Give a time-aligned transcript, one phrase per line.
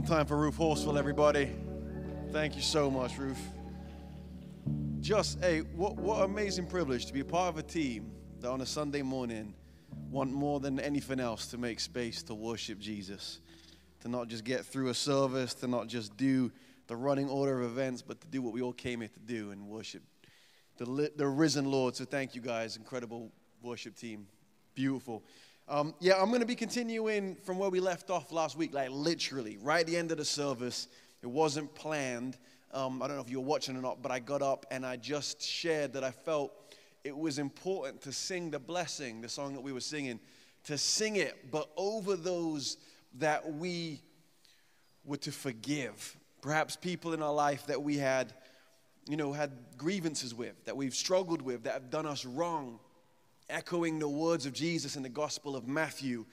[0.00, 1.50] One time for Ruth Horsfall, everybody.
[2.32, 3.38] Thank you so much, Ruth.
[5.00, 8.10] Just, hey, what, what amazing privilege to be part of a team
[8.40, 9.52] that on a Sunday morning
[10.10, 13.40] want more than anything else to make space to worship Jesus.
[14.00, 16.50] To not just get through a service, to not just do
[16.86, 19.50] the running order of events, but to do what we all came here to do
[19.50, 20.02] and worship
[20.78, 21.94] the, the risen Lord.
[21.94, 23.30] So thank you guys, incredible
[23.62, 24.28] worship team.
[24.74, 25.22] Beautiful.
[25.70, 28.90] Um, yeah, I'm going to be continuing from where we left off last week, like
[28.90, 30.88] literally, right at the end of the service.
[31.22, 32.38] It wasn't planned.
[32.72, 34.84] Um, I don't know if you were watching or not, but I got up and
[34.84, 36.50] I just shared that I felt
[37.04, 40.18] it was important to sing the blessing, the song that we were singing,
[40.64, 42.76] to sing it, but over those
[43.18, 44.02] that we
[45.04, 46.16] were to forgive.
[46.42, 48.32] Perhaps people in our life that we had,
[49.08, 52.80] you know, had grievances with, that we've struggled with, that have done us wrong
[53.50, 56.24] echoing the words of Jesus in the Gospel of Matthew.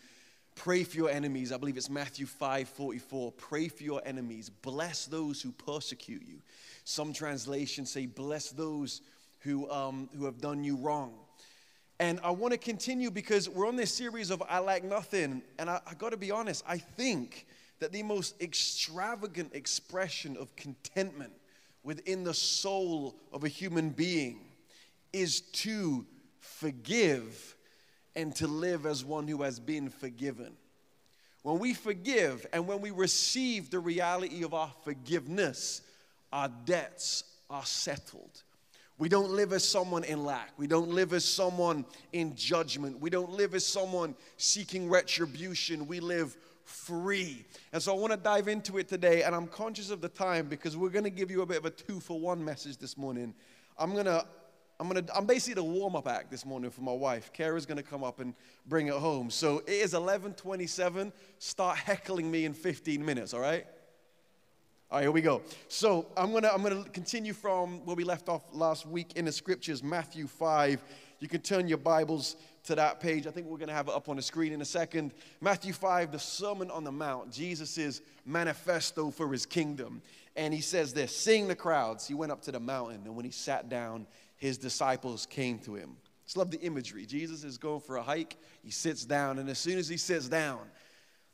[0.55, 1.51] Pray for your enemies.
[1.51, 3.31] I believe it's Matthew 5 44.
[3.33, 4.49] Pray for your enemies.
[4.49, 6.41] Bless those who persecute you.
[6.83, 9.01] Some translations say, Bless those
[9.39, 11.13] who, um, who have done you wrong.
[11.99, 15.41] And I want to continue because we're on this series of I Lack Nothing.
[15.57, 17.47] And I, I got to be honest, I think
[17.79, 21.33] that the most extravagant expression of contentment
[21.83, 24.39] within the soul of a human being
[25.13, 26.05] is to
[26.59, 27.55] forgive
[28.15, 30.53] and to live as one who has been forgiven.
[31.43, 35.81] When we forgive and when we receive the reality of our forgiveness,
[36.33, 38.43] our debts are settled.
[38.97, 40.51] We don't live as someone in lack.
[40.57, 42.99] We don't live as someone in judgment.
[42.99, 45.87] We don't live as someone seeking retribution.
[45.87, 47.45] We live free.
[47.71, 50.47] And so I want to dive into it today, and I'm conscious of the time
[50.47, 52.97] because we're going to give you a bit of a two for one message this
[52.97, 53.35] morning.
[53.77, 54.25] I'm going to
[54.79, 57.31] I'm gonna I'm basically the warm-up act this morning for my wife.
[57.33, 58.35] Kara's gonna come up and
[58.67, 59.31] bring it home.
[59.31, 61.11] So it is 11:27.
[61.39, 63.65] Start heckling me in 15 minutes, all right?
[64.91, 65.41] All right, here we go.
[65.67, 69.31] So I'm gonna I'm gonna continue from where we left off last week in the
[69.31, 70.83] scriptures, Matthew 5.
[71.19, 72.35] You can turn your Bibles
[72.65, 73.25] to that page.
[73.25, 75.13] I think we're gonna have it up on the screen in a second.
[75.41, 80.03] Matthew 5, the Sermon on the Mount, Jesus' manifesto for his kingdom.
[80.35, 83.25] And he says this, seeing the crowds, he went up to the mountain, and when
[83.25, 84.05] he sat down,
[84.37, 85.97] his disciples came to him.
[86.25, 87.05] Just love the imagery.
[87.05, 88.37] Jesus is going for a hike.
[88.63, 90.59] He sits down, and as soon as he sits down,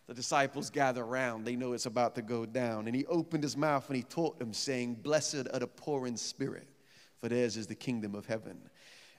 [0.08, 1.46] the disciples gather around.
[1.46, 2.88] They know it's about to go down.
[2.88, 6.18] And he opened his mouth and he taught them, saying, Blessed are the poor in
[6.18, 6.68] spirit,
[7.20, 8.58] for theirs is the kingdom of heaven.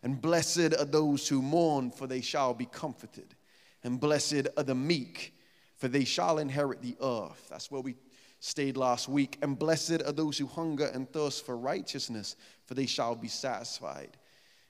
[0.02, 3.34] And blessed are those who mourn, for they shall be comforted.
[3.82, 5.34] And blessed are the meek,
[5.76, 7.48] for they shall inherit the earth.
[7.50, 7.96] That's where we
[8.44, 9.38] stayed last week.
[9.40, 14.10] And blessed are those who hunger and thirst for righteousness, for they shall be satisfied.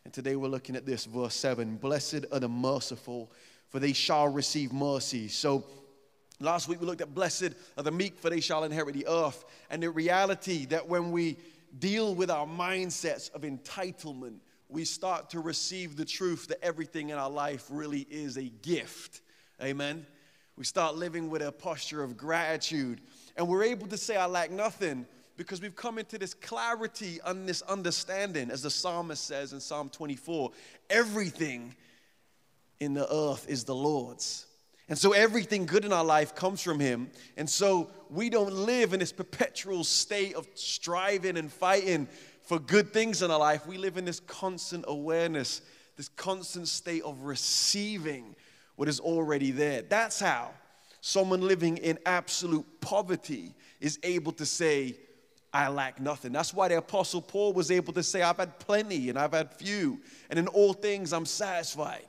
[0.05, 3.33] And today we're looking at this, verse 7 Blessed are the merciful,
[3.69, 5.27] for they shall receive mercy.
[5.27, 5.65] So,
[6.39, 9.45] last week we looked at blessed are the meek, for they shall inherit the earth.
[9.71, 11.37] And the reality that when we
[11.77, 14.37] deal with our mindsets of entitlement,
[14.69, 19.21] we start to receive the truth that everything in our life really is a gift.
[19.61, 20.07] Amen.
[20.57, 23.01] We start living with a posture of gratitude,
[23.37, 25.07] and we're able to say, I lack nothing
[25.37, 29.89] because we've come into this clarity and this understanding, as the psalmist says in Psalm
[29.89, 30.51] 24
[30.91, 31.75] everything
[32.81, 34.47] in the earth is the Lord's.
[34.89, 37.11] And so everything good in our life comes from Him.
[37.37, 42.07] And so we don't live in this perpetual state of striving and fighting
[42.43, 43.67] for good things in our life.
[43.67, 45.63] We live in this constant awareness,
[45.97, 48.37] this constant state of receiving
[48.77, 49.81] what is already there.
[49.83, 50.51] That's how
[51.07, 54.97] someone living in absolute poverty is able to say,
[55.53, 56.33] I lack nothing.
[56.33, 59.53] That's why the Apostle Paul was able to say, I've had plenty and I've had
[59.53, 60.01] few,
[60.31, 62.07] and in all things I'm satisfied.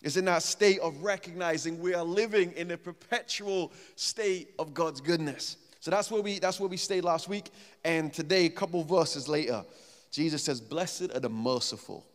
[0.00, 5.00] It's in that state of recognizing we are living in a perpetual state of God's
[5.00, 5.56] goodness.
[5.80, 7.50] So that's where we that's where we stayed last week.
[7.84, 9.64] And today, a couple verses later,
[10.12, 12.06] Jesus says, Blessed are the merciful,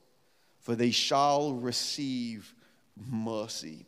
[0.62, 2.56] for they shall receive
[2.96, 3.86] mercy.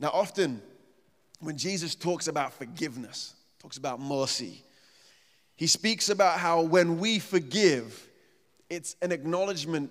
[0.00, 0.60] Now, often
[1.40, 4.62] when Jesus talks about forgiveness, talks about mercy,
[5.56, 8.08] he speaks about how when we forgive,
[8.70, 9.90] it's an acknowledgement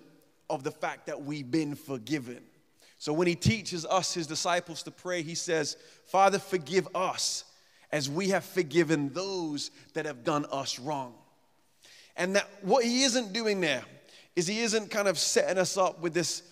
[0.49, 2.41] of the fact that we've been forgiven.
[2.97, 7.45] So when he teaches us, his disciples, to pray, he says, Father, forgive us
[7.91, 11.13] as we have forgiven those that have done us wrong.
[12.15, 13.83] And that what he isn't doing there
[14.35, 16.43] is he isn't kind of setting us up with this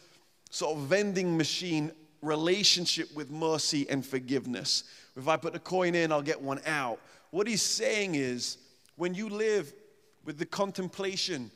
[0.50, 1.92] sort of vending machine
[2.22, 4.84] relationship with mercy and forgiveness.
[5.16, 7.00] If I put a coin in, I'll get one out.
[7.32, 8.58] What he's saying is,
[8.96, 9.74] when you live
[10.26, 11.52] with the contemplation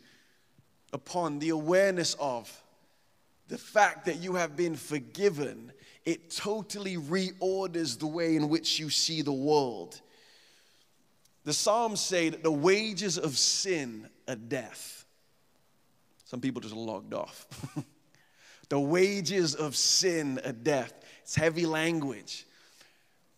[0.93, 2.51] upon the awareness of
[3.47, 5.71] the fact that you have been forgiven,
[6.05, 9.99] it totally reorders the way in which you see the world.
[11.43, 15.05] The Psalms say that the wages of sin are death.
[16.25, 17.47] Some people just logged off.
[18.71, 20.93] the wages of sin a death.
[21.23, 22.45] It's heavy language.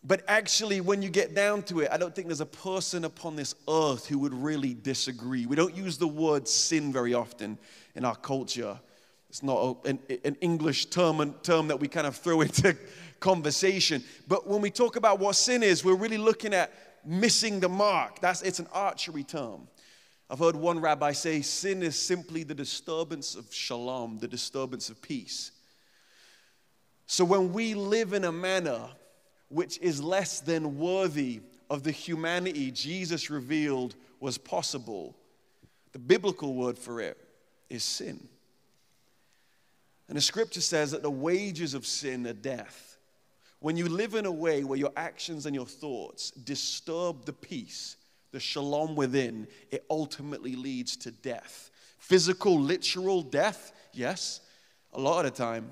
[0.04, 3.36] But actually, when you get down to it, I don't think there's a person upon
[3.36, 5.48] this earth who would really disagree.
[5.48, 7.58] We don't use the word sin very often
[7.96, 8.80] in our culture.
[9.28, 12.78] It's not an, an English term, term that we kind of throw into
[13.20, 14.04] conversation.
[14.28, 16.72] But when we talk about what sin is, we're really looking at
[17.04, 18.20] missing the mark.
[18.20, 19.68] That's, it's an archery term.
[20.34, 25.00] I've heard one rabbi say sin is simply the disturbance of shalom, the disturbance of
[25.00, 25.52] peace.
[27.06, 28.82] So when we live in a manner
[29.50, 35.16] which is less than worthy of the humanity Jesus revealed was possible,
[35.92, 37.16] the biblical word for it
[37.70, 38.28] is sin.
[40.08, 42.98] And the scripture says that the wages of sin are death.
[43.60, 47.98] When you live in a way where your actions and your thoughts disturb the peace,
[48.34, 51.70] the shalom within, it ultimately leads to death.
[52.00, 54.42] Physical, literal death, yes,
[54.92, 55.72] a lot of the time.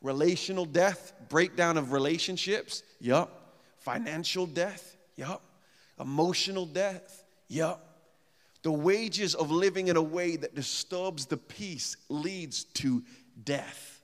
[0.00, 3.58] Relational death, breakdown of relationships, yup.
[3.78, 5.42] Financial death, yup.
[6.00, 7.90] Emotional death, yup.
[8.62, 13.02] The wages of living in a way that disturbs the peace leads to
[13.42, 14.00] death.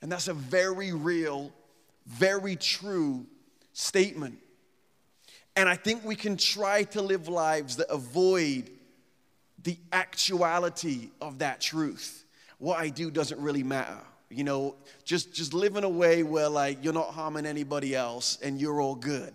[0.00, 1.52] And that's a very real,
[2.06, 3.26] very true
[3.72, 4.38] statement.
[5.56, 8.70] And I think we can try to live lives that avoid
[9.62, 12.24] the actuality of that truth.
[12.58, 14.00] What I do doesn't really matter
[14.32, 18.38] you know, just, just live in a way where like you're not harming anybody else
[18.42, 19.32] and you're all good.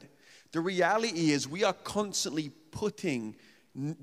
[0.52, 3.36] The reality is we are constantly putting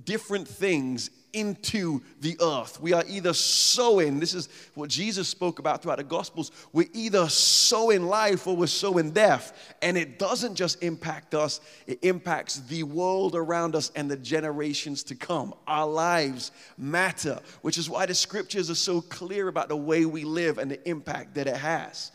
[0.04, 2.80] different things into the earth.
[2.80, 7.28] We are either sowing, this is what Jesus spoke about throughout the Gospels, we're either
[7.28, 9.74] sowing life or we're sowing death.
[9.82, 15.02] And it doesn't just impact us, it impacts the world around us and the generations
[15.04, 15.54] to come.
[15.66, 20.24] Our lives matter, which is why the scriptures are so clear about the way we
[20.24, 22.12] live and the impact that it has.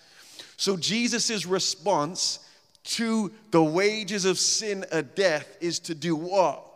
[0.55, 2.39] So Jesus' response
[2.83, 6.68] to the wages of sin or death is to do what?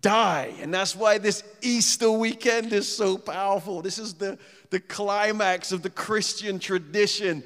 [0.00, 0.54] Die.
[0.60, 3.82] And that's why this Easter weekend is so powerful.
[3.82, 4.38] This is the,
[4.70, 7.42] the climax of the Christian tradition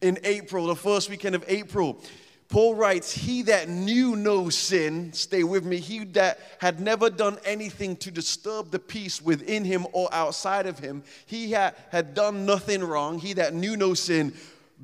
[0.00, 2.02] in April, the first weekend of April.
[2.48, 7.38] Paul writes, He that knew no sin, stay with me, he that had never done
[7.44, 12.46] anything to disturb the peace within him or outside of him, he had, had done
[12.46, 14.32] nothing wrong, he that knew no sin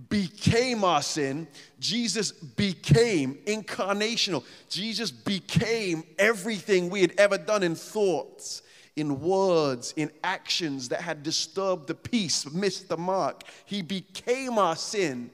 [0.08, 1.46] became our sin.
[1.78, 4.44] Jesus became incarnational.
[4.68, 8.62] Jesus became everything we had ever done in thoughts,
[8.96, 13.42] in words, in actions that had disturbed the peace, missed the mark.
[13.66, 15.30] He became our sin.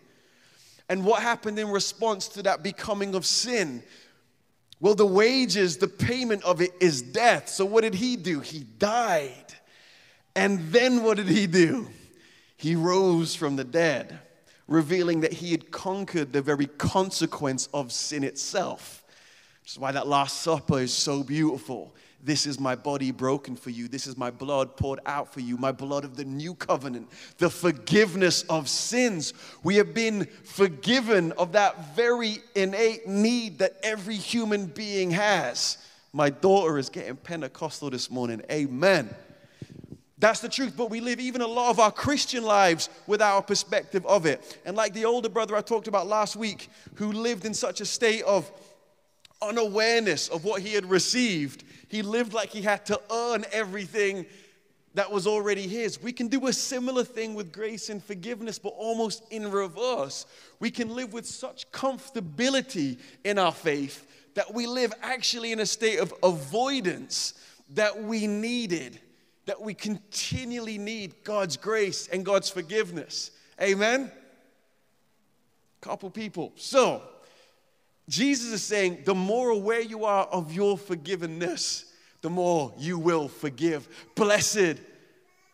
[0.88, 3.82] And what happened in response to that becoming of sin?
[4.80, 7.48] Well, the wages, the payment of it is death.
[7.48, 8.40] So, what did he do?
[8.40, 9.44] He died.
[10.34, 11.88] And then what did he do?
[12.56, 14.20] He rose from the dead
[14.68, 19.02] revealing that he had conquered the very consequence of sin itself.
[19.62, 21.94] Which is why that Last Supper is so beautiful.
[22.22, 23.86] This is my body broken for you.
[23.86, 27.48] This is my blood poured out for you, my blood of the new covenant, the
[27.48, 29.34] forgiveness of sins.
[29.62, 35.78] We have been forgiven of that very innate need that every human being has.
[36.12, 38.42] My daughter is getting Pentecostal this morning.
[38.50, 39.14] Amen.
[40.20, 43.42] That's the truth, but we live even a lot of our Christian lives without our
[43.42, 44.58] perspective of it.
[44.64, 47.86] And like the older brother I talked about last week, who lived in such a
[47.86, 48.50] state of
[49.40, 54.26] unawareness of what he had received, he lived like he had to earn everything
[54.94, 56.02] that was already his.
[56.02, 60.26] We can do a similar thing with grace and forgiveness, but almost in reverse.
[60.58, 65.66] We can live with such comfortability in our faith that we live actually in a
[65.66, 67.34] state of avoidance
[67.70, 68.98] that we needed
[69.48, 73.30] that we continually need God's grace and God's forgiveness.
[73.58, 74.12] Amen?
[75.80, 76.52] Couple people.
[76.56, 77.00] So,
[78.10, 81.90] Jesus is saying the more aware you are of your forgiveness,
[82.20, 83.88] the more you will forgive.
[84.14, 84.82] Blessed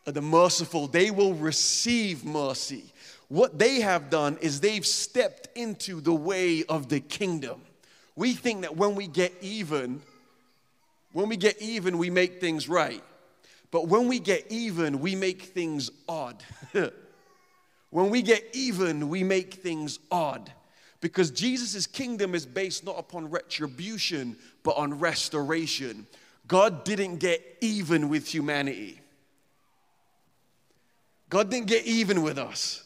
[0.09, 2.83] are the merciful, they will receive mercy.
[3.29, 7.63] What they have done is they've stepped into the way of the kingdom.
[8.17, 10.03] We think that when we get even,
[11.13, 13.05] when we get even, we make things right.
[13.75, 16.45] But when we get even, we make things odd.
[17.91, 20.53] when we get even, we make things odd.
[21.01, 26.07] Because Jesus' kingdom is based not upon retribution, but on restoration.
[26.47, 29.01] God didn't get even with humanity.
[31.29, 32.85] God didn't get even with us.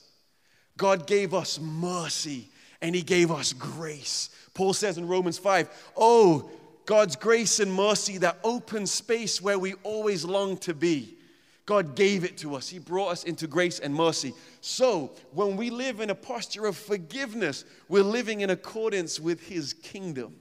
[0.78, 2.48] God gave us mercy
[2.80, 4.30] and He gave us grace.
[4.54, 5.68] Paul says in Romans 5,
[5.98, 6.50] Oh,
[6.88, 11.18] God's grace and mercy, that open space where we always long to be.
[11.66, 12.66] God gave it to us.
[12.66, 14.32] He brought us into grace and mercy.
[14.62, 19.74] So, when we live in a posture of forgiveness, we're living in accordance with His
[19.74, 20.36] kingdom.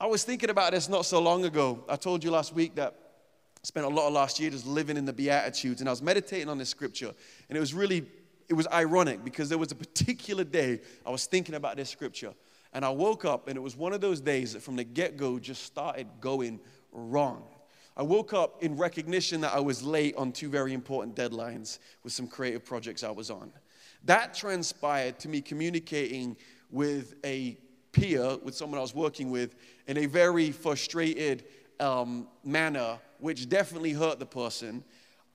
[0.00, 1.84] I was thinking about this not so long ago.
[1.88, 4.96] I told you last week that I spent a lot of last year just living
[4.96, 7.14] in the Beatitudes, and I was meditating on this scripture,
[7.48, 8.06] and it was really,
[8.48, 12.34] it was ironic because there was a particular day I was thinking about this scripture,
[12.72, 15.16] and I woke up, and it was one of those days that from the get
[15.16, 16.60] go just started going
[16.92, 17.44] wrong.
[17.96, 22.12] I woke up in recognition that I was late on two very important deadlines with
[22.12, 23.52] some creative projects I was on.
[24.04, 26.36] That transpired to me communicating
[26.70, 27.58] with a
[27.92, 31.44] peer, with someone I was working with, in a very frustrated
[31.80, 34.84] um, manner, which definitely hurt the person.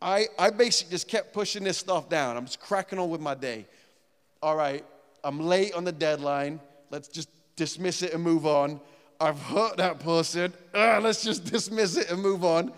[0.02, 2.38] I, I basically just kept pushing this stuff down.
[2.38, 3.66] I'm just cracking on with my day.
[4.42, 4.86] All right,
[5.24, 6.60] I'm late on the deadline.
[6.96, 8.80] Let's just dismiss it and move on.
[9.20, 10.54] I've hurt that person.
[10.74, 12.72] Ugh, let's just dismiss it and move on.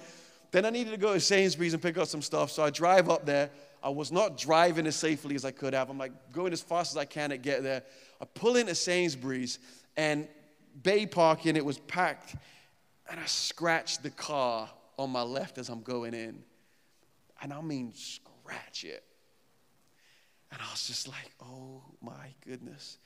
[0.49, 2.49] Then I needed to go to Sainsbury's and pick up some stuff.
[2.49, 3.51] So I drive up there.
[3.83, 5.91] I was not driving as safely as I could have.
[5.91, 7.83] I'm like going as fast as I can to get there.
[8.19, 9.59] I pull into Sainsbury's
[9.95, 10.27] and
[10.81, 12.35] bay parking, it was packed.
[13.11, 16.43] And I scratched the car on my left as I'm going in.
[17.39, 19.03] And I mean, scratch it.
[20.51, 22.97] And I was just like, oh my goodness.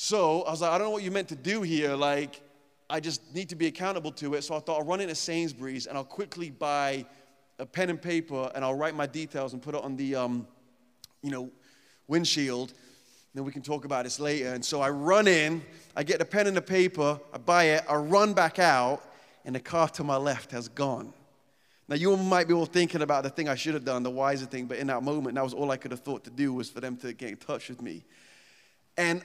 [0.00, 1.96] So I was like, I don't know what you meant to do here.
[1.96, 2.40] Like,
[2.88, 4.44] I just need to be accountable to it.
[4.44, 7.04] So I thought I'll run into Sainsbury's and I'll quickly buy
[7.58, 10.46] a pen and paper and I'll write my details and put it on the, um,
[11.20, 11.50] you know,
[12.06, 12.74] windshield.
[13.34, 14.54] Then we can talk about this later.
[14.54, 15.64] And so I run in,
[15.96, 19.02] I get the pen and the paper, I buy it, I run back out,
[19.44, 21.12] and the car to my left has gone.
[21.88, 24.46] Now, you might be all thinking about the thing I should have done, the wiser
[24.46, 26.70] thing, but in that moment, that was all I could have thought to do was
[26.70, 28.04] for them to get in touch with me.
[28.96, 29.24] And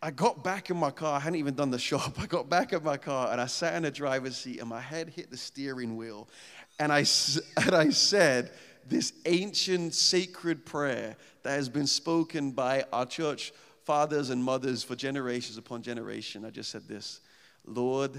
[0.00, 1.16] I got back in my car.
[1.16, 2.18] I hadn't even done the shop.
[2.20, 4.80] I got back in my car and I sat in the driver's seat and my
[4.80, 6.28] head hit the steering wheel.
[6.78, 7.04] And I,
[7.56, 8.50] and I said
[8.86, 13.52] this ancient sacred prayer that has been spoken by our church
[13.84, 16.44] fathers and mothers for generations upon generation.
[16.44, 17.20] I just said this
[17.64, 18.12] Lord,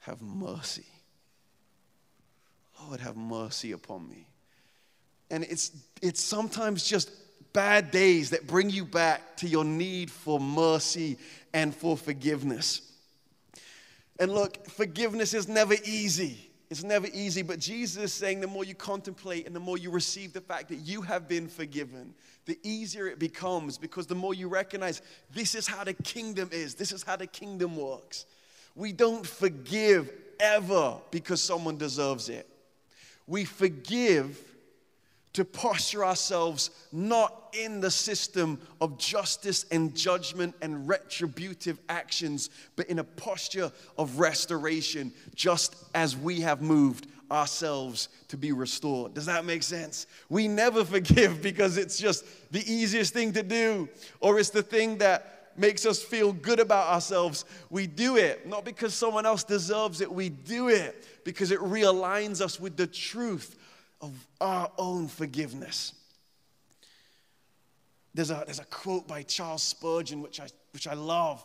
[0.00, 0.86] have mercy.
[2.86, 4.26] Lord, have mercy upon me.
[5.30, 7.10] And it's, it's sometimes just
[7.52, 11.18] bad days that bring you back to your need for mercy
[11.52, 12.82] and for forgiveness.
[14.18, 16.50] And look, forgiveness is never easy.
[16.70, 19.90] It's never easy, but Jesus is saying the more you contemplate and the more you
[19.90, 22.14] receive the fact that you have been forgiven,
[22.46, 25.02] the easier it becomes because the more you recognize
[25.32, 28.26] this is how the kingdom is, this is how the kingdom works.
[28.76, 32.48] We don't forgive ever because someone deserves it.
[33.26, 34.40] We forgive
[35.32, 42.86] to posture ourselves not in the system of justice and judgment and retributive actions, but
[42.86, 49.14] in a posture of restoration, just as we have moved ourselves to be restored.
[49.14, 50.06] Does that make sense?
[50.28, 53.88] We never forgive because it's just the easiest thing to do,
[54.20, 57.44] or it's the thing that makes us feel good about ourselves.
[57.68, 62.40] We do it not because someone else deserves it, we do it because it realigns
[62.40, 63.56] us with the truth
[64.00, 65.94] of our own forgiveness.
[68.14, 71.44] There's a, there's a quote by Charles Spurgeon, which I, which I love.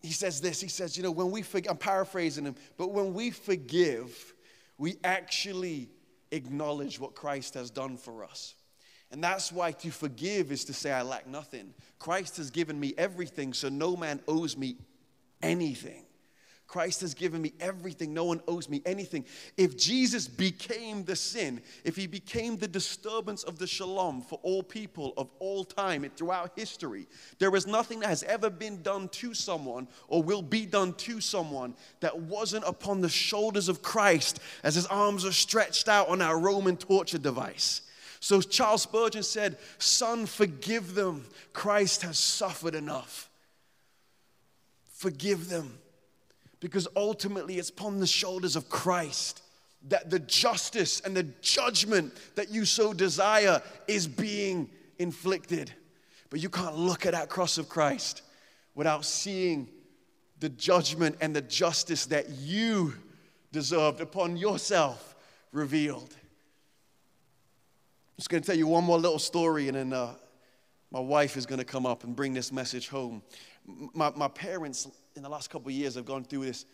[0.00, 3.14] He says this He says, You know, when we forgive, I'm paraphrasing him, but when
[3.14, 4.34] we forgive,
[4.78, 5.88] we actually
[6.32, 8.54] acknowledge what Christ has done for us.
[9.12, 11.74] And that's why to forgive is to say, I lack nothing.
[11.98, 14.76] Christ has given me everything, so no man owes me
[15.42, 16.04] anything.
[16.72, 18.14] Christ has given me everything.
[18.14, 19.26] No one owes me anything.
[19.58, 24.62] If Jesus became the sin, if he became the disturbance of the shalom for all
[24.62, 29.10] people of all time and throughout history, there is nothing that has ever been done
[29.10, 34.40] to someone or will be done to someone that wasn't upon the shoulders of Christ
[34.62, 37.82] as his arms are stretched out on our Roman torture device.
[38.18, 41.26] So Charles Spurgeon said, Son, forgive them.
[41.52, 43.28] Christ has suffered enough.
[44.94, 45.78] Forgive them
[46.62, 49.42] because ultimately it's upon the shoulders of Christ
[49.88, 55.72] that the justice and the judgment that you so desire is being inflicted.
[56.30, 58.22] But you can't look at that cross of Christ
[58.76, 59.68] without seeing
[60.38, 62.94] the judgment and the justice that you
[63.50, 65.16] deserved upon yourself
[65.50, 66.14] revealed.
[66.14, 70.14] I'm just going to tell you one more little story, and then uh,
[70.92, 73.20] my wife is going to come up and bring this message home.
[73.66, 76.64] My, my parents in the last couple of years have gone through this,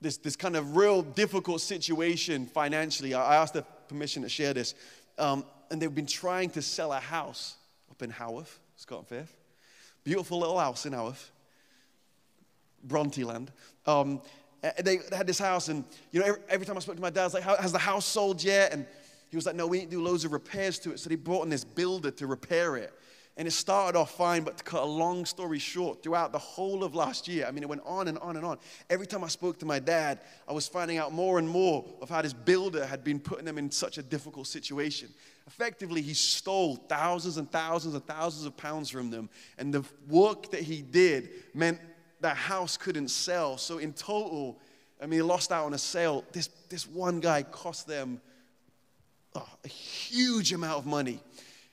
[0.00, 3.14] this, this kind of real difficult situation financially.
[3.14, 4.74] I, asked the permission to share this.
[5.18, 7.56] Um, and they've been trying to sell a house
[7.90, 9.36] up in Haworth, Scotland Firth,
[10.04, 11.30] beautiful little house in Haworth,
[12.82, 13.52] Bronte land.
[13.86, 14.20] Um,
[14.82, 17.22] they had this house, and you know, every, every, time I spoke to my dad,
[17.22, 18.86] I was like, "Has the house sold yet?" And
[19.30, 21.16] he was like, "No, we need to do loads of repairs to it." So they
[21.16, 22.92] brought in this builder to repair it.
[23.40, 26.84] And it started off fine, but to cut a long story short, throughout the whole
[26.84, 28.58] of last year, I mean, it went on and on and on.
[28.90, 32.10] Every time I spoke to my dad, I was finding out more and more of
[32.10, 35.08] how this builder had been putting them in such a difficult situation.
[35.46, 39.30] Effectively, he stole thousands and thousands and thousands of pounds from them.
[39.56, 41.80] And the work that he did meant
[42.20, 43.56] that house couldn't sell.
[43.56, 44.58] So, in total,
[45.00, 46.26] I mean, he lost out on a sale.
[46.32, 48.20] This, this one guy cost them
[49.34, 51.20] oh, a huge amount of money.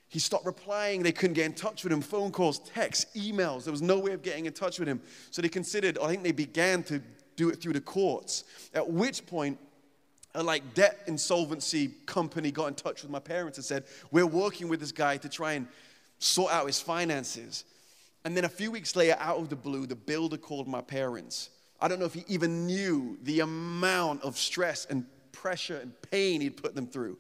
[0.10, 1.04] He stopped replying.
[1.04, 2.02] They couldn't get in touch with him.
[2.02, 3.66] Phone calls, texts, emails.
[3.66, 5.02] There was no way of getting in touch with him.
[5.32, 7.02] So they considered, I think they began to
[7.36, 8.46] do it through the courts.
[8.74, 9.60] At which point,
[10.34, 14.70] a like debt insolvency company got in touch with my parents and said, We're working
[14.70, 15.68] with this guy to try and
[16.20, 17.66] sort out his finances.
[18.24, 21.50] And then a few weeks later, out of the blue, the builder called my parents.
[21.80, 26.42] I don't know if he even knew the amount of stress and pressure and pain
[26.42, 27.18] he'd put them through.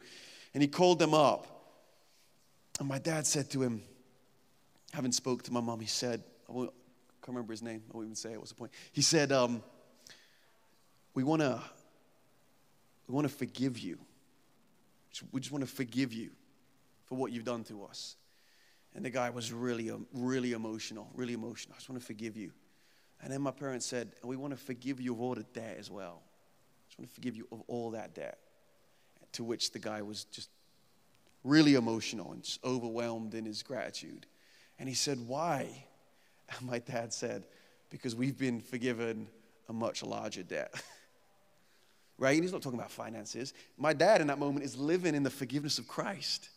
[0.53, 1.56] And he called them up
[2.79, 3.81] and my dad said to him,
[4.93, 6.71] having spoke to my mom, he said, I, can't
[7.35, 7.83] remember his name.
[7.91, 8.37] I won't even say it.
[8.37, 8.71] What's the point?
[8.91, 9.61] He said, um,
[11.13, 11.61] we want to
[13.07, 13.97] we want to forgive you.
[15.31, 16.29] We just want to forgive you
[17.05, 18.15] for what you've done to us.
[18.93, 21.73] And the guy was really, um, really emotional, really emotional.
[21.75, 22.51] I just want to forgive you.
[23.21, 25.89] And then my parents said, we want to forgive you of all the debt as
[25.89, 26.21] well.
[26.21, 28.37] I just want to forgive you of all that debt.
[29.33, 30.49] To which the guy was just
[31.47, 34.25] really emotional and just overwhelmed in his gratitude.
[34.79, 35.85] And he said, Why?
[36.49, 37.43] And my dad said,
[37.89, 39.27] Because we've been forgiven
[39.69, 40.73] a much larger debt.
[42.17, 42.35] right?
[42.35, 43.53] And he's not talking about finances.
[43.77, 46.49] My dad in that moment is living in the forgiveness of Christ,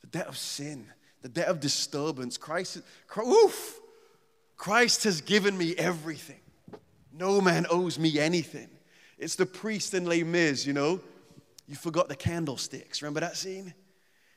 [0.00, 0.86] the debt of sin,
[1.22, 2.36] the debt of disturbance.
[2.36, 2.80] Christ,
[3.18, 3.80] oof,
[4.56, 6.40] Christ has given me everything.
[7.12, 8.68] No man owes me anything.
[9.18, 11.00] It's the priest in Les Mis, you know.
[11.66, 13.02] You forgot the candlesticks.
[13.02, 13.74] Remember that scene?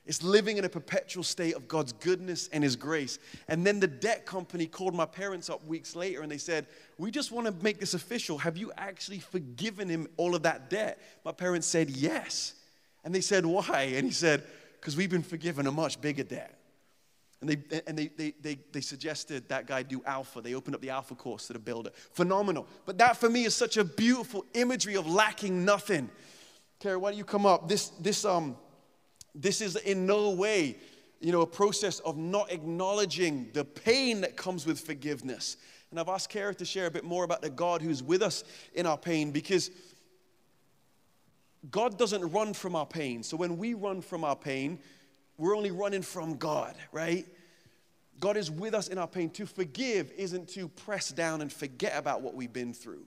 [0.06, 3.20] It's living in a perpetual state of God's goodness and His grace.
[3.48, 6.66] And then the debt company called my parents up weeks later and they said,
[6.98, 8.40] We just want to make this official.
[8.40, 11.00] Have you actually forgiven him all of that debt?
[11.24, 12.56] My parents said, Yes.
[13.04, 13.94] And they said, Why?
[13.96, 14.44] And he said,
[14.80, 16.58] Because we've been forgiven a much bigger debt.
[17.42, 20.42] And, they, and they, they, they, they suggested that guy do Alpha.
[20.42, 21.92] They opened up the Alpha course to the builder.
[22.14, 22.68] Phenomenal.
[22.86, 26.10] But that for me is such a beautiful imagery of lacking nothing.
[26.80, 27.68] Carrie, why don't you come up?
[27.68, 28.56] This, this, um,
[29.34, 30.78] this is in no way,
[31.20, 35.58] you know, a process of not acknowledging the pain that comes with forgiveness.
[35.92, 38.44] And I've asked Kara to share a bit more about the God who's with us
[38.74, 39.72] in our pain because
[41.70, 43.24] God doesn't run from our pain.
[43.24, 44.80] So when we run from our pain,
[45.38, 47.28] we're only running from God, right?
[48.20, 49.30] God is with us in our pain.
[49.32, 53.06] To forgive isn't to press down and forget about what we've been through.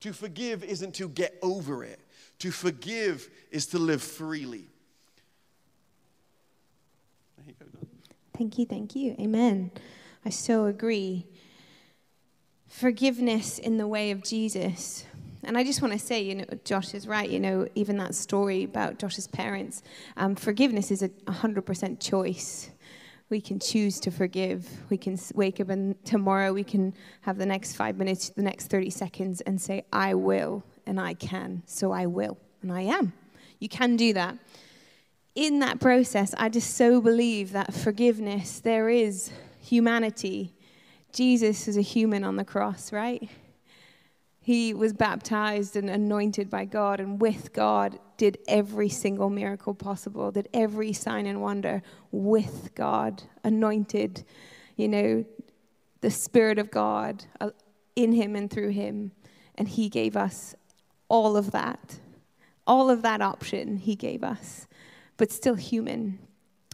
[0.00, 2.00] To forgive isn't to get over it.
[2.40, 4.68] To forgive is to live freely.
[8.36, 9.14] Thank you, thank you.
[9.20, 9.70] Amen.
[10.24, 11.26] I so agree.
[12.68, 15.04] Forgiveness in the way of Jesus.
[15.44, 17.28] And I just want to say, you know, Josh is right.
[17.28, 19.82] You know, even that story about Josh's parents,
[20.16, 22.70] um, forgiveness is a 100% choice.
[23.28, 24.68] We can choose to forgive.
[24.88, 28.68] We can wake up and tomorrow we can have the next five minutes, the next
[28.68, 33.12] 30 seconds, and say, I will, and I can, so I will, and I am.
[33.58, 34.38] You can do that
[35.34, 40.54] in that process, I just so believe that forgiveness, there is humanity.
[41.12, 43.28] Jesus is a human on the cross, right?
[44.40, 50.32] He was baptized and anointed by God, and with God, did every single miracle possible,
[50.32, 54.24] did every sign and wonder with God, anointed,
[54.76, 55.24] you know,
[56.00, 57.50] the Spirit of God uh,
[57.94, 59.12] in him and through him.
[59.54, 60.54] And he gave us
[61.08, 62.00] all of that.
[62.66, 64.66] All of that option he gave us
[65.16, 66.18] but still human.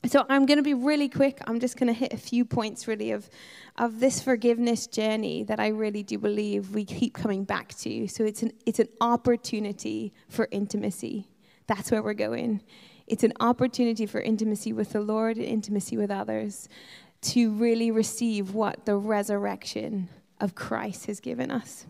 [0.07, 1.41] So I'm going to be really quick.
[1.47, 3.29] I'm just going to hit a few points really of
[3.77, 8.07] of this forgiveness journey that I really do believe we keep coming back to.
[8.09, 11.29] So it's an it's an opportunity for intimacy.
[11.67, 12.63] That's where we're going.
[13.07, 16.69] It's an opportunity for intimacy with the Lord and intimacy with others
[17.21, 20.09] to really receive what the resurrection
[20.41, 21.87] of Christ has given us.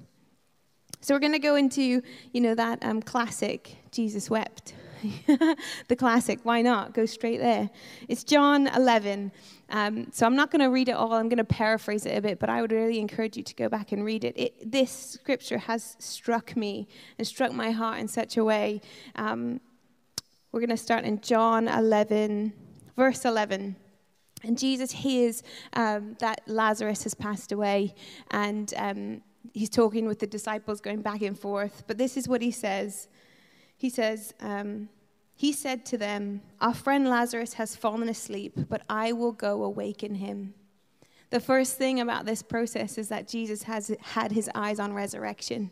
[1.00, 4.74] So we're going to go into, you know, that um, classic Jesus wept.
[5.88, 6.40] the classic.
[6.42, 6.94] Why not?
[6.94, 7.70] Go straight there.
[8.08, 9.32] It's John 11.
[9.70, 11.12] Um, so I'm not going to read it all.
[11.12, 13.68] I'm going to paraphrase it a bit, but I would really encourage you to go
[13.68, 14.38] back and read it.
[14.38, 18.80] it this scripture has struck me and struck my heart in such a way.
[19.16, 19.60] Um,
[20.52, 22.52] we're going to start in John 11,
[22.96, 23.76] verse 11.
[24.44, 25.42] And Jesus hears
[25.74, 27.94] um, that Lazarus has passed away,
[28.30, 31.84] and um, he's talking with the disciples, going back and forth.
[31.86, 33.08] But this is what he says
[33.78, 34.90] He says, um,
[35.34, 40.16] He said to them, Our friend Lazarus has fallen asleep, but I will go awaken
[40.16, 40.52] him.
[41.30, 45.70] The first thing about this process is that Jesus has had his eyes on resurrection.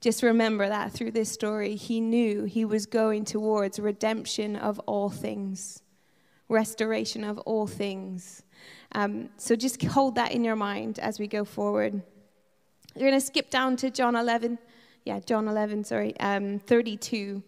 [0.00, 5.08] Just remember that through this story, he knew he was going towards redemption of all
[5.08, 5.82] things
[6.48, 8.42] restoration of all things.
[8.92, 12.02] Um, so just hold that in your mind as we go forward.
[12.94, 14.58] You're going to skip down to John 11.
[15.06, 17.40] Yeah, John 11, sorry, um, 32.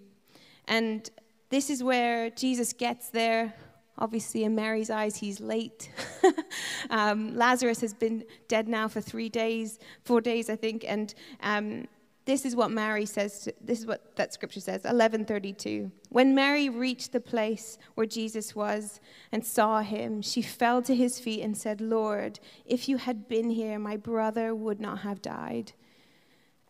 [0.68, 1.11] And
[1.51, 3.53] this is where Jesus gets there.
[3.99, 5.90] Obviously, in Mary's eyes, he's late.
[6.90, 10.85] um, Lazarus has been dead now for three days, four days, I think.
[10.87, 11.88] And um,
[12.27, 15.90] this is what Mary says, to, this is what that scripture says, 1132.
[16.11, 19.01] When Mary reached the place where Jesus was
[19.33, 23.51] and saw him, she fell to his feet and said, Lord, if you had been
[23.51, 25.73] here, my brother would not have died.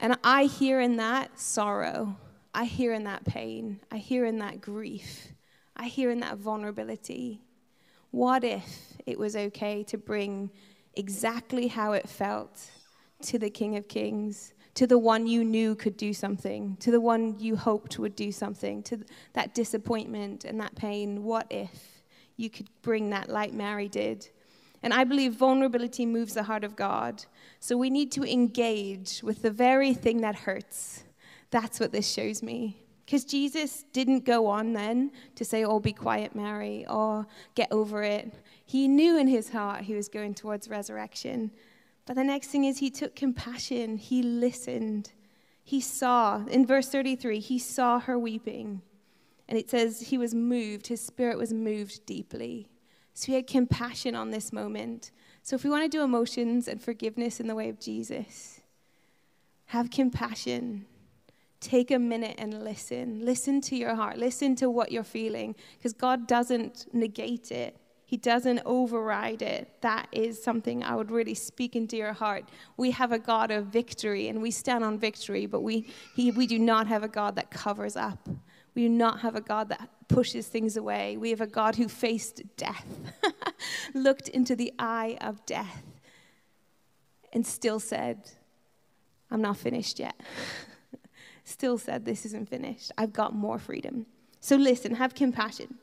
[0.01, 2.17] And I hear in that sorrow.
[2.55, 3.81] I hear in that pain.
[3.91, 5.29] I hear in that grief.
[5.77, 7.41] I hear in that vulnerability.
[8.11, 10.51] What if it was okay to bring
[10.95, 12.71] exactly how it felt
[13.23, 14.55] to the King of Kings?
[14.79, 18.31] to the one you knew could do something, to the one you hoped would do
[18.31, 18.97] something, to
[19.33, 21.25] that disappointment and that pain.
[21.25, 22.05] What if
[22.37, 24.29] you could bring that like Mary did?
[24.83, 27.25] And I believe vulnerability moves the heart of God.
[27.61, 31.05] So we need to engage with the very thing that hurts.
[31.51, 32.83] That's what this shows me.
[33.05, 38.03] Because Jesus didn't go on then to say, Oh, be quiet, Mary, or get over
[38.03, 38.33] it.
[38.67, 41.51] He knew in his heart he was going towards resurrection.
[42.05, 45.13] But the next thing is he took compassion, he listened.
[45.65, 48.83] He saw, in verse 33, he saw her weeping.
[49.49, 52.69] And it says he was moved, his spirit was moved deeply.
[53.19, 55.11] So he had compassion on this moment.
[55.43, 58.61] So if we want to do emotions and forgiveness in the way of Jesus,
[59.67, 60.87] have compassion.
[61.59, 63.25] Take a minute and listen.
[63.25, 64.19] Listen to your heart.
[64.19, 67.77] Listen to what you're feeling because God doesn't negate it.
[68.05, 69.69] He doesn't override it.
[69.81, 72.49] That is something I would really speak into your heart.
[72.77, 76.47] We have a God of victory and we stand on victory, but we, he, we
[76.47, 78.29] do not have a God that covers up.
[78.77, 81.17] We do not have a God that pushes things away.
[81.17, 82.87] We have a God who faced death,
[83.95, 85.83] looked into the eye of death,
[87.33, 88.31] and still said,
[89.31, 90.19] I'm not finished yet.
[91.45, 92.91] still said, This isn't finished.
[92.97, 94.07] I've got more freedom.
[94.41, 95.77] So listen, have compassion.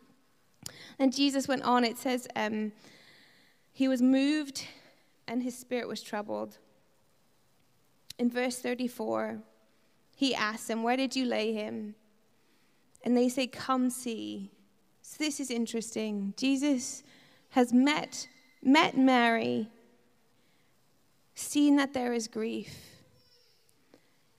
[0.97, 2.71] And Jesus went on, it says, um,
[3.73, 4.65] he was moved
[5.27, 6.57] and his spirit was troubled.
[8.17, 9.39] In verse 34,
[10.15, 11.95] he asks them, Where did you lay him?
[13.05, 14.51] And they say, Come see.
[15.01, 16.33] So this is interesting.
[16.35, 17.03] Jesus
[17.49, 18.27] has met,
[18.61, 19.69] met Mary,
[21.35, 22.75] seen that there is grief,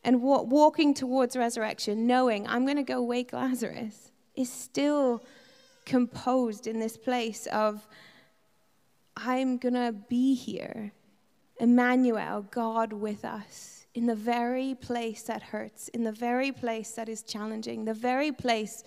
[0.03, 5.25] and walking towards resurrection, knowing I'm going to go wake Lazarus, is still
[5.85, 7.87] composed in this place of,
[9.17, 10.93] I'm going to be here.
[11.59, 17.09] Emmanuel, God with us, in the very place that hurts, in the very place that
[17.09, 18.85] is challenging, the very place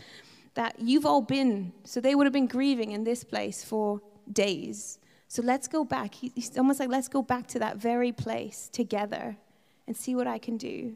[0.54, 1.74] that you've all been.
[1.84, 5.00] So they would have been grieving in this place for days.
[5.28, 6.14] So let's go back.
[6.14, 9.36] He's almost like, let's go back to that very place together
[9.88, 10.96] and see what I can do.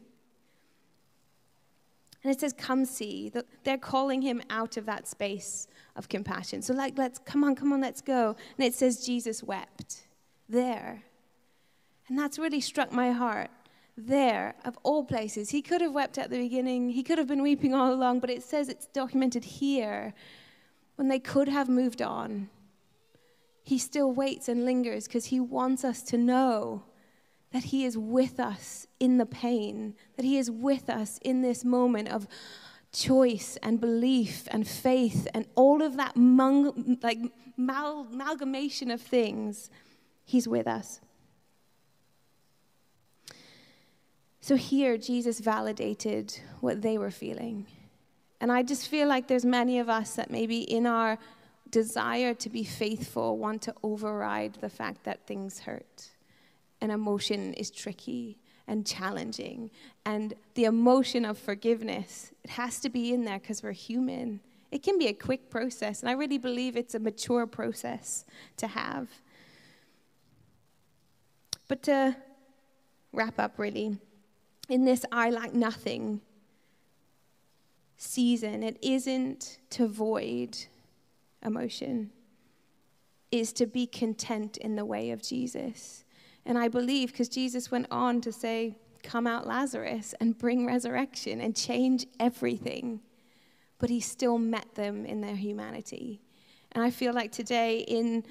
[2.23, 3.33] And it says, Come see.
[3.63, 6.61] They're calling him out of that space of compassion.
[6.61, 8.35] So, like, let's come on, come on, let's go.
[8.57, 10.03] And it says, Jesus wept
[10.47, 11.03] there.
[12.07, 13.49] And that's really struck my heart.
[13.95, 15.51] There, of all places.
[15.51, 18.29] He could have wept at the beginning, he could have been weeping all along, but
[18.29, 20.13] it says it's documented here
[20.95, 22.49] when they could have moved on.
[23.63, 26.83] He still waits and lingers because he wants us to know
[27.53, 31.63] that He is with us in the pain, that He is with us in this
[31.63, 32.27] moment of
[32.91, 37.19] choice and belief and faith and all of that mung, like
[37.55, 39.69] mal- amalgamation of things.
[40.25, 40.99] He's with us.
[44.43, 47.65] So here, Jesus validated what they were feeling.
[48.41, 51.17] And I just feel like there's many of us that maybe in our
[51.69, 56.09] desire to be faithful want to override the fact that things hurt
[56.81, 59.71] and emotion is tricky and challenging.
[60.05, 64.41] And the emotion of forgiveness, it has to be in there because we're human.
[64.73, 68.25] It can be a quick process, and I really believe it's a mature process
[68.57, 69.07] to have.
[71.69, 72.17] But to
[73.13, 73.99] wrap up, really,
[74.69, 76.21] in this I lack nothing
[77.97, 80.57] season, it isn't to void
[81.43, 82.11] emotion.
[83.31, 86.03] is to be content in the way of Jesus.
[86.45, 91.41] And I believe because Jesus went on to say, Come out, Lazarus, and bring resurrection
[91.41, 93.01] and change everything.
[93.79, 96.21] But he still met them in their humanity.
[96.71, 98.23] And I feel like today, in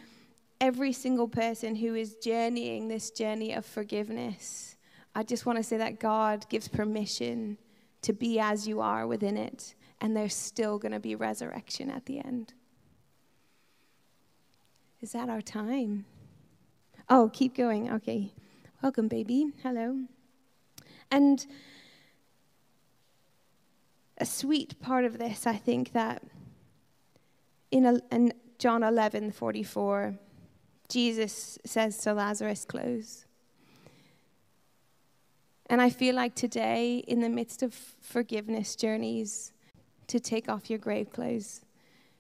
[0.63, 4.72] every single person who is journeying this journey of forgiveness,
[5.15, 7.59] I just want to say that God gives permission
[8.03, 12.07] to be as you are within it, and there's still going to be resurrection at
[12.07, 12.55] the end.
[15.01, 16.05] Is that our time?
[17.09, 17.91] Oh, keep going.
[17.93, 18.33] Okay.
[18.83, 19.53] Welcome, baby.
[19.63, 19.99] Hello.
[21.11, 21.45] And
[24.19, 26.23] a sweet part of this, I think, that
[27.71, 30.15] in, in John 11 44,
[30.89, 33.27] Jesus says to Lazarus, Close.
[35.73, 39.55] And I feel like today, in the midst of forgiveness journeys,
[40.09, 41.63] to take off your grave clothes.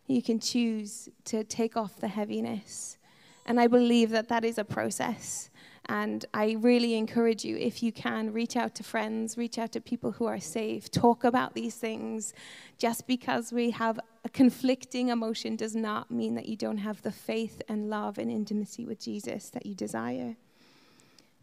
[0.07, 2.97] You can choose to take off the heaviness.
[3.45, 5.51] And I believe that that is a process.
[5.85, 9.83] And I really encourage you, if you can, reach out to friends, reach out to
[9.83, 12.33] people who are safe, talk about these things.
[12.79, 17.12] Just because we have a conflicting emotion does not mean that you don't have the
[17.12, 20.37] faith and love and intimacy with Jesus that you desire.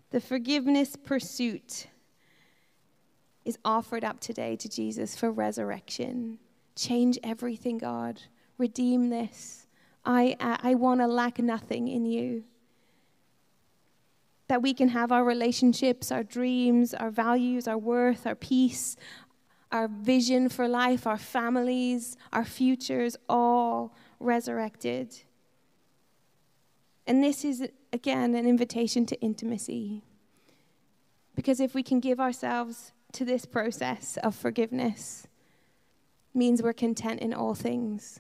[0.09, 1.85] The forgiveness pursuit
[3.49, 6.37] is offered up today to Jesus for resurrection.
[6.75, 8.21] Change everything, God.
[8.59, 9.65] Redeem this.
[10.05, 12.43] I, I, want to lack nothing in you.
[14.47, 18.95] That we can have our relationships, our dreams, our values, our worth, our peace,
[19.71, 25.23] our vision for life, our families, our futures, all resurrected.
[27.07, 30.03] And this is, again, an invitation to intimacy.
[31.35, 35.27] Because if we can give ourselves to this process of forgiveness
[36.33, 38.19] means we're content in all things.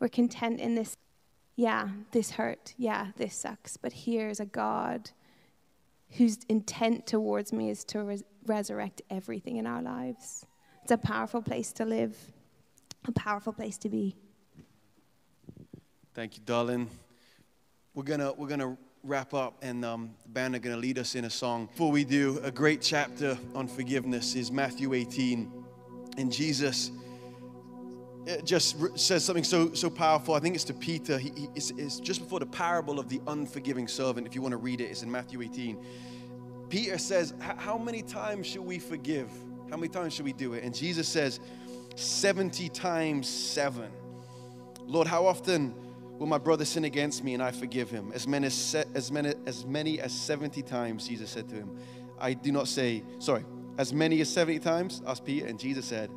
[0.00, 0.96] We're content in this,
[1.56, 5.10] yeah, this hurt, yeah, this sucks, but here's a God
[6.10, 10.46] whose intent towards me is to res- resurrect everything in our lives.
[10.82, 12.16] It's a powerful place to live,
[13.06, 14.16] a powerful place to be.
[16.14, 16.88] Thank you, darling.
[17.94, 18.76] We're gonna we're gonna
[19.08, 21.64] wrap up, and um, the band are going to lead us in a song.
[21.66, 25.50] Before we do, a great chapter on forgiveness is Matthew 18.
[26.18, 26.90] And Jesus
[28.44, 30.34] just says something so, so powerful.
[30.34, 31.16] I think it's to Peter.
[31.16, 34.26] He, he it's, it's just before the parable of the unforgiving servant.
[34.26, 35.82] If you want to read it, it's in Matthew 18.
[36.68, 39.30] Peter says, How many times should we forgive?
[39.70, 40.64] How many times should we do it?
[40.64, 41.40] And Jesus says,
[41.96, 43.90] 70 times seven.
[44.82, 45.74] Lord, how often
[46.18, 48.10] Will my brother sin against me and I forgive him?
[48.12, 51.78] As many as, as many as many as 70 times, Jesus said to him.
[52.20, 53.44] I do not say, sorry,
[53.78, 56.10] as many as 70 times, asked Peter, and Jesus said,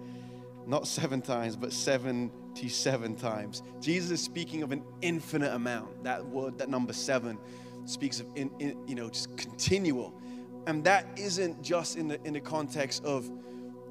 [0.65, 3.61] not seven times, but 77 times.
[3.79, 6.03] Jesus is speaking of an infinite amount.
[6.03, 7.37] That word, that number seven,
[7.85, 10.19] speaks of, in, in, you know, just continual.
[10.65, 13.29] And that isn't just in the, in the context of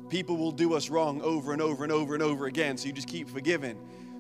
[0.09, 2.93] people will do us wrong over and over and over and over again, so you
[2.93, 3.79] just keep forgiving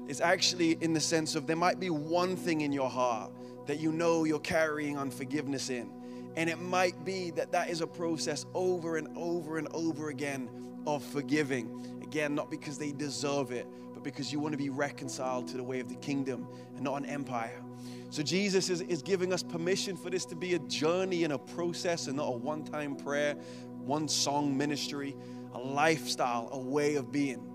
[0.09, 3.33] is actually in the sense of there might be one thing in your heart
[3.67, 5.91] that you know you're carrying unforgiveness in.
[6.37, 10.49] And it might be that that is a process over and over and over again
[10.87, 12.01] of forgiving.
[12.03, 15.63] Again, not because they deserve it, but because you want to be reconciled to the
[15.63, 17.63] way of the kingdom and not an empire.
[18.11, 21.39] So Jesus is, is giving us permission for this to be a journey and a
[21.39, 23.35] process and not a one time prayer,
[23.79, 25.17] one song ministry,
[25.55, 27.50] a lifestyle, a way of being.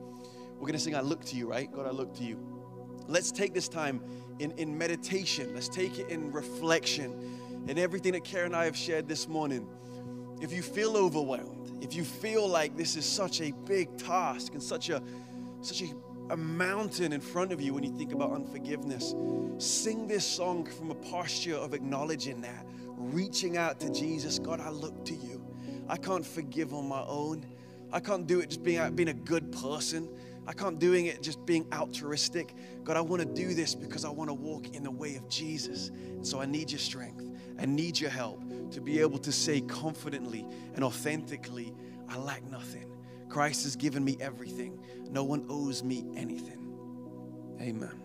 [0.56, 1.72] We're going to sing, I look to you, right?
[1.72, 2.40] God, I look to you.
[3.08, 4.02] Let's take this time
[4.40, 5.54] in, in meditation.
[5.54, 7.66] Let's take it in reflection.
[7.68, 9.68] And everything that Karen and I have shared this morning.
[10.42, 14.62] If you feel overwhelmed, if you feel like this is such a big task and
[14.62, 15.02] such a
[15.62, 15.88] such a,
[16.30, 19.16] a mountain in front of you when you think about unforgiveness,
[19.58, 22.66] sing this song from a posture of acknowledging that,
[22.98, 24.38] reaching out to Jesus.
[24.38, 25.44] God, I look to you.
[25.88, 27.46] I can't forgive on my own.
[27.92, 30.10] I can't do it just being, being a good person.
[30.48, 32.54] I can't doing it just being altruistic.
[32.84, 35.28] God, I want to do this because I want to walk in the way of
[35.28, 35.90] Jesus.
[35.90, 37.28] And so I need your strength.
[37.60, 41.74] I need your help to be able to say confidently and authentically,
[42.08, 42.92] I lack nothing.
[43.30, 44.80] Christ has given me everything.
[45.10, 46.62] No one owes me anything.
[47.60, 48.05] Amen.